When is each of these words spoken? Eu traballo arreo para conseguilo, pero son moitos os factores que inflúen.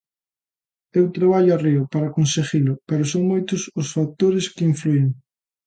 Eu 0.99 1.05
traballo 1.15 1.51
arreo 1.55 1.83
para 1.93 2.13
conseguilo, 2.17 2.73
pero 2.87 3.09
son 3.11 3.23
moitos 3.31 3.61
os 3.81 3.87
factores 3.95 4.45
que 4.53 4.67
inflúen. 4.71 5.07